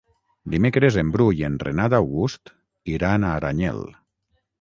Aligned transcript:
Dimecres 0.51 0.95
en 1.01 1.09
Bru 1.15 1.27
i 1.39 1.45
en 1.49 1.59
Renat 1.63 1.95
August 1.97 2.53
iran 2.95 3.27
a 3.29 3.35
Aranyel. 3.35 3.85